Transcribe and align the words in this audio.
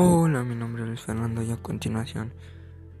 Hola, 0.00 0.44
mi 0.44 0.54
nombre 0.54 0.82
es 0.82 0.88
Luis 0.88 1.00
Fernando 1.00 1.42
y 1.42 1.50
a 1.50 1.56
continuación 1.56 2.32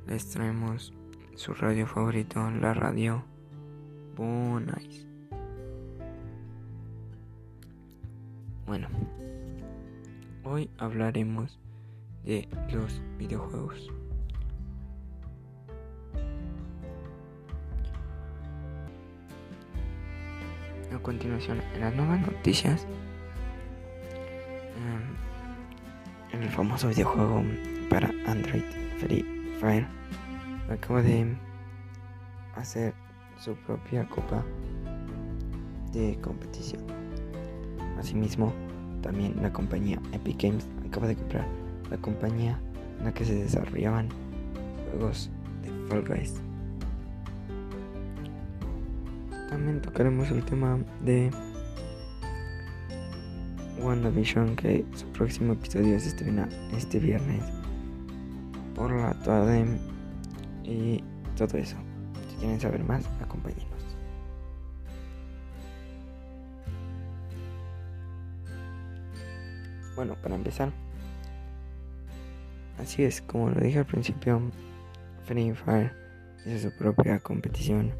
les 0.08 0.28
traemos 0.30 0.92
su 1.36 1.54
radio 1.54 1.86
favorito, 1.86 2.50
la 2.50 2.74
radio 2.74 3.22
Bonais. 4.16 5.06
Bueno, 8.66 8.88
hoy 10.42 10.68
hablaremos 10.78 11.60
de 12.24 12.48
los 12.72 13.00
videojuegos. 13.16 13.92
A 20.92 20.98
continuación, 20.98 21.62
en 21.74 21.80
las 21.80 21.94
nuevas 21.94 22.20
noticias, 22.22 22.88
em, 24.74 25.28
en 26.38 26.44
el 26.44 26.50
famoso 26.50 26.88
videojuego 26.88 27.42
para 27.90 28.10
Android 28.26 28.62
Free 28.98 29.24
Fire, 29.60 29.86
acaba 30.70 31.02
de 31.02 31.36
hacer 32.54 32.94
su 33.38 33.54
propia 33.56 34.08
copa 34.08 34.44
de 35.92 36.16
competición. 36.22 36.82
Asimismo, 37.98 38.52
también 39.02 39.34
la 39.42 39.52
compañía 39.52 40.00
Epic 40.12 40.42
Games 40.42 40.68
acaba 40.86 41.08
de 41.08 41.16
comprar 41.16 41.46
la 41.90 41.96
compañía 41.96 42.60
en 42.98 43.06
la 43.06 43.12
que 43.12 43.24
se 43.24 43.34
desarrollaban 43.34 44.08
juegos 44.92 45.30
de 45.62 45.70
Fall 45.88 46.04
Guys. 46.06 46.40
También 49.50 49.82
tocaremos 49.82 50.30
el 50.30 50.44
tema 50.44 50.78
de 51.04 51.32
WandaVision 53.80 54.56
que 54.56 54.84
su 54.94 55.06
próximo 55.12 55.52
episodio 55.54 55.98
se 56.00 56.08
estrena 56.08 56.48
este 56.76 56.98
viernes 56.98 57.42
por 58.74 58.92
la 58.92 59.14
tarde 59.22 59.66
y 60.64 61.02
todo 61.36 61.58
eso. 61.58 61.76
Si 62.30 62.36
quieren 62.36 62.60
saber 62.60 62.84
más, 62.84 63.04
acompáñenos. 63.22 63.66
Bueno, 69.96 70.14
para 70.22 70.36
empezar, 70.36 70.72
así 72.78 73.02
es, 73.02 73.20
como 73.20 73.50
lo 73.50 73.60
dije 73.60 73.80
al 73.80 73.86
principio, 73.86 74.40
Free 75.24 75.52
Fire 75.54 75.92
hizo 76.46 76.70
su 76.70 76.76
propia 76.76 77.18
competición 77.18 77.92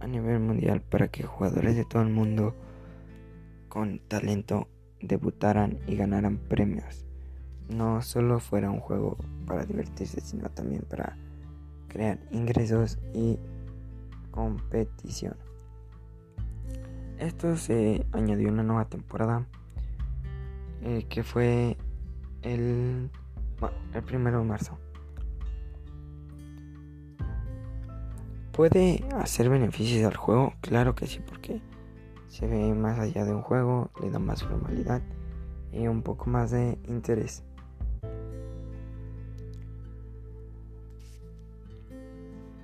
a 0.00 0.08
nivel 0.08 0.40
mundial 0.40 0.80
para 0.80 1.06
que 1.06 1.22
jugadores 1.22 1.76
de 1.76 1.84
todo 1.84 2.02
el 2.02 2.08
mundo 2.08 2.56
con 3.72 4.00
talento 4.00 4.68
debutaran 5.00 5.78
y 5.86 5.96
ganaran 5.96 6.36
premios. 6.36 7.06
No 7.70 8.02
solo 8.02 8.38
fuera 8.38 8.70
un 8.70 8.80
juego 8.80 9.16
para 9.46 9.64
divertirse, 9.64 10.20
sino 10.20 10.50
también 10.50 10.82
para 10.82 11.16
crear 11.88 12.18
ingresos 12.32 12.98
y 13.14 13.38
competición. 14.30 15.38
Esto 17.18 17.56
se 17.56 18.04
añadió 18.12 18.50
una 18.50 18.62
nueva 18.62 18.84
temporada 18.90 19.46
eh, 20.82 21.06
que 21.08 21.22
fue 21.22 21.78
el, 22.42 23.08
el 23.94 24.02
primero 24.02 24.40
de 24.40 24.44
marzo. 24.44 24.78
¿Puede 28.52 29.02
hacer 29.14 29.48
beneficios 29.48 30.04
al 30.04 30.16
juego? 30.18 30.52
Claro 30.60 30.94
que 30.94 31.06
sí, 31.06 31.20
porque 31.26 31.62
se 32.32 32.46
ve 32.46 32.72
más 32.72 32.98
allá 32.98 33.26
de 33.26 33.34
un 33.34 33.42
juego, 33.42 33.90
le 34.00 34.10
da 34.10 34.18
más 34.18 34.42
formalidad 34.42 35.02
y 35.70 35.86
un 35.86 36.00
poco 36.00 36.30
más 36.30 36.50
de 36.50 36.78
interés. 36.88 37.44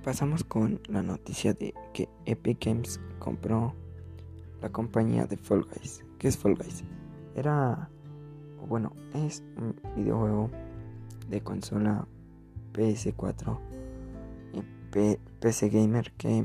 Pasamos 0.03 0.43
con 0.43 0.81
la 0.87 1.03
noticia 1.03 1.53
de 1.53 1.75
que 1.93 2.09
Epic 2.25 2.65
Games 2.65 2.99
compró 3.19 3.75
la 4.59 4.69
compañía 4.69 5.27
de 5.27 5.37
Fall 5.37 5.63
Guys. 5.65 6.03
¿Qué 6.17 6.29
es 6.29 6.37
Fall 6.39 6.55
Guys? 6.55 6.83
Era, 7.35 7.89
bueno, 8.67 8.91
es 9.13 9.43
un 9.55 9.79
videojuego 9.95 10.49
de 11.29 11.41
consola 11.41 12.07
PS4 12.73 13.59
PC 15.39 15.69
Gamer 15.69 16.11
que, 16.13 16.43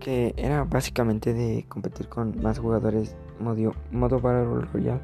que 0.00 0.34
era 0.36 0.64
básicamente 0.64 1.32
de 1.32 1.64
competir 1.68 2.08
con 2.08 2.42
más 2.42 2.58
jugadores 2.58 3.14
modo, 3.38 3.74
modo 3.92 4.18
Battle 4.18 4.66
Royale 4.72 5.00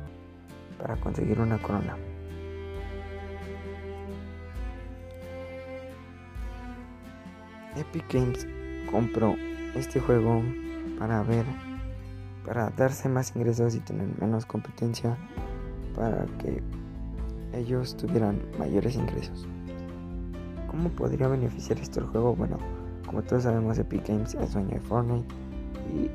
para 0.78 0.96
conseguir 0.96 1.38
una 1.40 1.58
corona. 1.58 1.96
Epic 7.76 8.12
Games 8.12 8.46
compró 8.90 9.36
este 9.74 10.00
juego 10.00 10.42
para 10.98 11.22
ver, 11.22 11.44
para 12.44 12.70
darse 12.70 13.08
más 13.08 13.36
ingresos 13.36 13.74
y 13.74 13.80
tener 13.80 14.08
menos 14.18 14.46
competencia 14.46 15.16
para 15.94 16.24
que 16.38 16.62
ellos 17.52 17.96
tuvieran 17.96 18.40
mayores 18.58 18.96
ingresos. 18.96 19.46
¿Cómo 20.70 20.88
podría 20.90 21.28
beneficiar 21.28 21.78
esto 21.78 22.00
el 22.00 22.06
juego? 22.06 22.34
Bueno, 22.34 22.58
como 23.06 23.22
todos 23.22 23.44
sabemos, 23.44 23.78
Epic 23.78 24.08
Games 24.08 24.34
es 24.34 24.52
dueño 24.52 24.70
de 24.70 24.80
Fortnite 24.80 25.34
y 25.94 26.10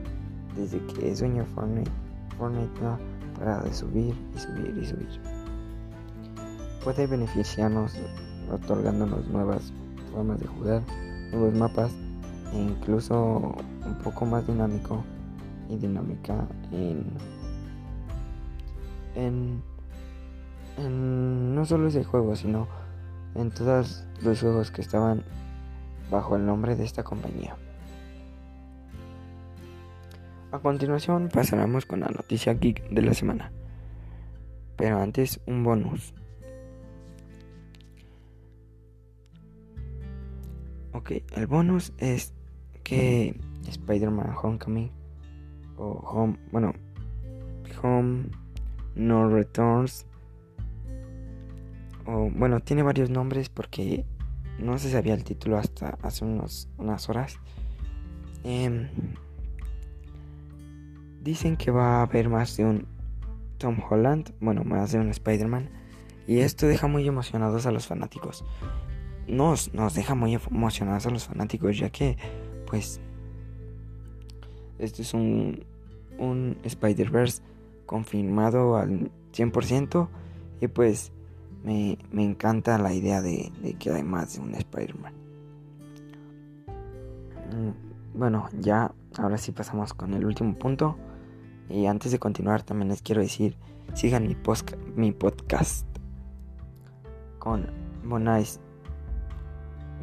desde 0.59 0.79
que 0.87 1.11
es 1.11 1.19
dueño 1.19 1.43
de 1.43 1.49
Fortnite, 1.49 1.91
Fortnite 2.37 2.81
no 2.81 2.97
para 3.39 3.61
de 3.61 3.73
subir 3.73 4.15
y 4.35 4.39
subir 4.39 4.77
y 4.77 4.85
subir. 4.85 5.21
Puede 6.83 7.07
beneficiarnos 7.07 7.93
otorgándonos 8.51 9.27
nuevas 9.27 9.73
formas 10.11 10.39
de 10.39 10.47
jugar, 10.47 10.81
nuevos 11.31 11.53
mapas 11.53 11.91
e 12.53 12.61
incluso 12.61 13.55
un 13.85 13.97
poco 14.03 14.25
más 14.25 14.45
dinámico 14.45 15.03
y 15.69 15.77
dinámica 15.77 16.47
en, 16.71 17.05
en, 19.15 19.63
en 20.77 21.55
no 21.55 21.65
solo 21.65 21.87
ese 21.87 22.03
juego, 22.03 22.35
sino 22.35 22.67
en 23.35 23.49
todos 23.51 24.05
los 24.21 24.39
juegos 24.41 24.71
que 24.71 24.81
estaban 24.81 25.23
bajo 26.11 26.35
el 26.35 26.45
nombre 26.45 26.75
de 26.75 26.83
esta 26.83 27.03
compañía. 27.03 27.55
A 30.51 30.59
continuación 30.59 31.29
pasaremos 31.29 31.85
con 31.85 32.01
la 32.01 32.09
noticia 32.09 32.53
geek 32.53 32.89
de 32.89 33.01
la 33.01 33.13
semana. 33.13 33.51
Pero 34.75 34.99
antes 34.99 35.39
un 35.47 35.63
bonus. 35.63 36.13
Ok, 40.93 41.11
el 41.35 41.47
bonus 41.47 41.93
es 41.97 42.33
que 42.83 43.39
Spider-Man 43.67 44.35
Homecoming 44.43 44.91
o 45.77 45.91
Home, 46.05 46.37
bueno, 46.51 46.73
Home 47.81 48.25
No 48.95 49.29
Returns 49.29 50.05
bueno, 52.05 52.59
tiene 52.59 52.83
varios 52.83 53.09
nombres 53.09 53.49
porque 53.49 54.05
no 54.59 54.77
se 54.77 54.91
sabía 54.91 55.13
el 55.13 55.23
título 55.23 55.57
hasta 55.57 55.97
hace 56.01 56.25
unos, 56.25 56.69
unas 56.77 57.09
horas. 57.09 57.37
Em, 58.43 58.87
dicen 61.21 61.57
que 61.57 61.71
va 61.71 61.99
a 61.99 62.01
haber 62.03 62.29
más 62.29 62.57
de 62.57 62.65
un 62.65 62.87
Tom 63.57 63.77
Holland, 63.87 64.33
bueno, 64.39 64.63
más 64.63 64.91
de 64.91 64.99
un 64.99 65.09
Spider-Man. 65.09 65.69
Y 66.27 66.39
esto 66.39 66.67
deja 66.67 66.87
muy 66.87 67.07
emocionados 67.07 67.65
a 67.65 67.71
los 67.71 67.87
fanáticos. 67.87 68.43
Nos, 69.27 69.73
nos 69.73 69.93
deja 69.93 70.15
muy 70.15 70.35
emocionados 70.35 71.05
a 71.05 71.09
los 71.09 71.25
fanáticos, 71.25 71.77
ya 71.77 71.89
que, 71.89 72.17
pues, 72.65 72.99
este 74.79 75.03
es 75.03 75.13
un, 75.13 75.65
un 76.17 76.57
Spider-Verse 76.63 77.43
confirmado 77.85 78.77
al 78.77 79.11
100%. 79.33 80.09
Y 80.59 80.67
pues, 80.67 81.11
me, 81.63 81.97
encanta 82.13 82.77
la 82.77 82.93
idea 82.93 83.21
de, 83.21 83.51
que 83.79 83.91
hay 83.91 84.03
más 84.03 84.35
de 84.35 84.41
un 84.41 84.53
Spider-Man. 84.55 85.13
Mm, 87.51 87.71
bueno, 88.17 88.47
ya 88.59 88.91
ahora 89.17 89.37
sí 89.37 89.51
pasamos 89.51 89.93
con 89.93 90.13
el 90.13 90.25
último 90.25 90.55
punto. 90.55 90.97
Y 91.69 91.85
antes 91.85 92.11
de 92.11 92.19
continuar 92.19 92.63
también 92.63 92.89
les 92.89 93.01
quiero 93.01 93.21
decir, 93.21 93.55
sigan 93.93 94.27
mi, 94.27 94.35
mi 94.95 95.11
podcast 95.11 95.85
con 97.39 97.67
Bonais 98.03 98.59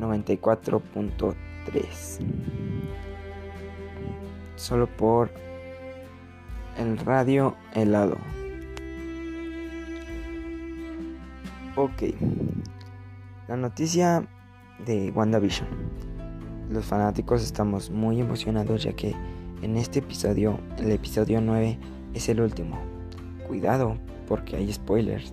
94.3. 0.01 1.35
Solo 4.57 4.87
por 4.97 5.31
el 6.79 6.97
radio 6.99 7.55
helado. 7.75 8.17
Ok. 11.81 12.03
La 13.47 13.57
noticia 13.57 14.27
de 14.85 15.13
WandaVision. 15.13 15.69
Los 16.73 16.85
fanáticos 16.85 17.45
estamos 17.45 17.89
muy 17.89 18.21
emocionados 18.21 18.83
ya 18.83 18.95
que 18.95 19.15
en 19.63 19.77
este 19.77 20.01
episodio, 20.01 20.59
el 20.79 20.91
episodio 20.91 21.41
9, 21.41 21.79
es 22.15 22.29
el 22.29 22.41
último. 22.41 22.81
Cuidado, 23.47 23.97
porque 24.27 24.57
hay 24.57 24.73
spoilers. 24.73 25.33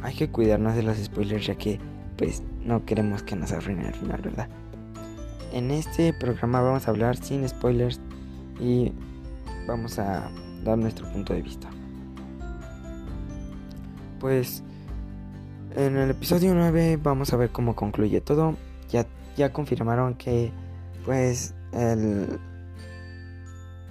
hay 0.00 0.14
que 0.14 0.30
cuidarnos 0.30 0.74
de 0.74 0.84
los 0.84 0.96
spoilers 0.96 1.44
ya 1.44 1.56
que 1.56 1.78
pues 2.16 2.42
no 2.64 2.86
queremos 2.86 3.22
que 3.22 3.36
nos 3.36 3.52
arruinen 3.52 3.88
el 3.88 3.94
final, 3.94 4.22
¿verdad? 4.22 4.48
En 5.52 5.70
este 5.70 6.14
programa 6.14 6.62
vamos 6.62 6.88
a 6.88 6.92
hablar 6.92 7.18
sin 7.18 7.46
spoilers 7.46 8.00
y 8.58 8.90
vamos 9.66 9.98
a 9.98 10.30
dar 10.64 10.78
nuestro 10.78 11.06
punto 11.12 11.34
de 11.34 11.42
vista. 11.42 11.68
Pues 14.20 14.62
en 15.76 15.96
el 15.96 16.10
episodio 16.10 16.54
9 16.54 16.98
vamos 17.02 17.32
a 17.32 17.36
ver 17.36 17.50
cómo 17.50 17.76
concluye 17.76 18.20
todo. 18.20 18.56
Ya, 18.90 19.06
ya 19.36 19.52
confirmaron 19.52 20.14
que 20.14 20.52
pues 21.04 21.54
el, 21.72 22.38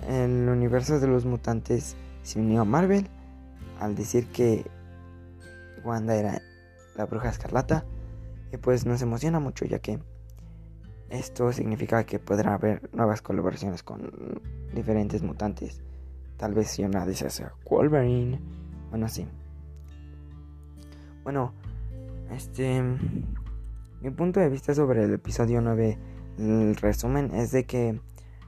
el 0.08 0.50
universo 0.50 1.00
de 1.00 1.08
los 1.08 1.26
mutantes 1.26 1.96
se 2.24 2.40
unió 2.40 2.62
a 2.62 2.66
Marvel 2.66 3.08
al 3.80 3.96
decir 3.96 4.28
que 4.28 4.66
Wanda 5.84 6.16
era 6.16 6.42
la 6.96 7.06
bruja 7.06 7.30
escarlata. 7.30 7.86
Y 8.52 8.58
pues 8.58 8.86
nos 8.86 9.02
emociona 9.02 9.40
mucho 9.40 9.66
ya 9.66 9.80
que 9.80 10.00
esto 11.10 11.52
significa 11.54 12.06
que 12.06 12.20
podrá 12.20 12.54
haber 12.54 12.90
nuevas 12.94 13.22
colaboraciones 13.22 13.84
con 13.84 14.42
diferentes 14.74 15.24
mutantes. 15.24 15.82
Tal 16.38 16.54
vez 16.54 16.68
si 16.68 16.84
una 16.84 17.06
de 17.06 17.14
esas 17.14 17.34
sea 17.34 17.54
Wolverine. 17.70 18.40
Bueno, 18.90 19.08
sí. 19.08 19.26
Bueno, 21.28 21.52
este. 22.32 22.82
Mi 24.00 24.12
punto 24.12 24.40
de 24.40 24.48
vista 24.48 24.74
sobre 24.74 25.04
el 25.04 25.14
episodio 25.14 25.60
9, 25.60 25.98
el 26.38 26.74
resumen 26.78 27.36
es 27.36 27.52
de 27.52 27.66
que, 27.66 28.00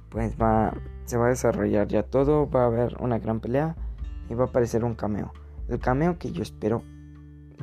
pues 0.08 0.38
va. 0.42 0.74
Se 1.04 1.18
va 1.18 1.26
a 1.26 1.30
desarrollar 1.30 1.90
ya 1.90 2.04
todo. 2.04 2.50
Va 2.50 2.64
a 2.64 2.68
haber 2.68 2.96
una 3.02 3.20
gran 3.20 3.42
pelea. 3.42 3.76
Y 4.30 4.34
va 4.34 4.46
a 4.46 4.48
aparecer 4.48 4.86
un 4.86 4.96
cameo. 4.96 5.34
El 5.68 5.80
cameo 5.80 6.18
que 6.18 6.31
yo 6.31 6.42
espero, 6.42 6.81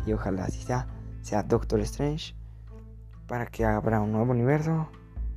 y 0.05 0.13
ojalá 0.13 0.45
así 0.45 0.63
sea, 0.63 0.87
sea 1.23 1.43
Doctor 1.43 1.81
Strange 1.81 2.35
para 3.27 3.47
que 3.47 3.65
abra 3.65 4.03
un 4.03 4.13
nuevo 4.13 4.33
universo. 4.33 4.87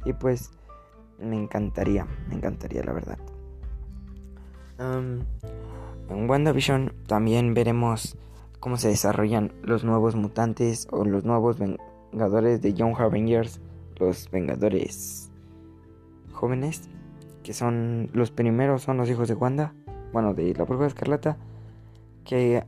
Y 0.04 0.12
pues 0.12 0.52
me 1.20 1.38
encantaría, 1.38 2.06
me 2.28 2.36
encantaría 2.36 2.84
la 2.84 2.92
verdad. 2.92 3.18
en 6.10 6.30
WandaVision 6.30 6.92
también 7.08 7.54
veremos 7.54 8.18
cómo 8.60 8.78
se 8.78 8.90
desarrollan 8.90 9.54
los 9.62 9.84
nuevos 9.84 10.16
mutantes 10.16 10.88
o 10.92 11.06
los 11.06 11.24
nuevos 11.24 11.58
vengadores 11.60 12.62
de 12.62 12.74
Young 12.74 13.00
Avengers, 13.00 13.62
los 13.98 14.30
vengadores 14.32 15.32
jóvenes, 16.32 16.90
que 17.44 17.54
son 17.54 18.10
los 18.14 18.32
primeros 18.32 18.84
son 18.84 18.98
los 18.98 19.10
hijos 19.10 19.28
de 19.28 19.34
Wanda, 19.34 19.74
bueno, 20.14 20.34
de 20.34 20.54
la 20.54 20.66
prueba 20.66 20.88
escarlata, 20.88 21.38
que 22.24 22.64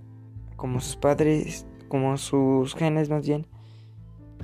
como 0.56 0.80
sus 0.80 0.96
padres, 0.96 1.66
como 1.88 2.18
sus 2.18 2.76
genes 2.76 3.10
más 3.10 3.26
bien, 3.26 3.48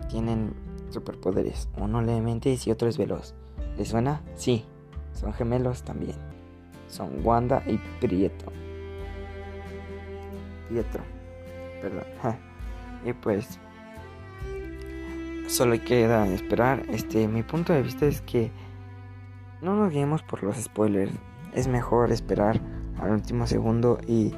tienen 0.10 0.54
superpoderes. 0.90 1.70
Uno 1.78 2.02
levemente 2.02 2.56
y 2.64 2.72
otro 2.72 2.88
es 2.88 2.98
veloz. 2.98 3.36
¿Les 3.78 3.90
suena? 3.90 4.22
Sí. 4.36 4.66
Son 5.14 5.34
gemelos 5.34 5.84
también. 5.84 6.16
Son 6.88 7.26
Wanda 7.26 7.64
y 7.66 7.78
Prieto. 8.00 8.52
Pietro. 10.70 11.17
Perdón. 11.82 12.04
y 13.06 13.14
pues. 13.14 13.60
Solo 15.48 15.82
queda 15.84 16.28
esperar. 16.28 16.84
Este, 16.90 17.28
mi 17.28 17.42
punto 17.42 17.72
de 17.72 17.82
vista 17.82 18.06
es 18.06 18.22
que 18.22 18.52
no 19.62 19.76
nos 19.76 19.92
guiemos 19.92 20.22
por 20.24 20.44
los 20.44 20.58
spoilers. 20.58 21.14
Es 21.54 21.68
mejor 21.68 22.12
esperar 22.12 22.60
al 23.00 23.12
último 23.12 23.48
segundo 23.48 23.98
y 24.08 24.34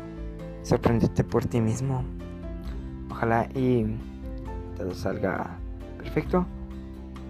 sorprenderte 0.63 1.23
por 1.23 1.45
ti 1.45 1.61
mismo. 1.61 2.03
Ojalá 3.09 3.47
y 3.55 3.85
todo 4.77 4.93
salga 4.93 5.57
perfecto. 5.97 6.45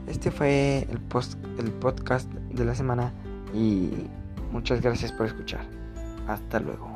Este 0.07 0.31
fue 0.31 0.87
el, 0.89 0.99
post, 0.99 1.37
el 1.59 1.71
podcast 1.71 2.31
de 2.31 2.65
la 2.65 2.75
semana 2.75 3.13
y 3.53 3.89
muchas 4.51 4.81
gracias 4.81 5.11
por 5.11 5.27
escuchar. 5.27 5.65
Hasta 6.27 6.59
luego. 6.59 6.88